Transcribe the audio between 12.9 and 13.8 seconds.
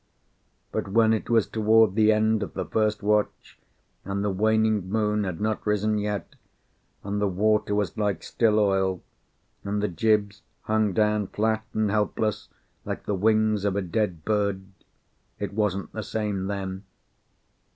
the wings of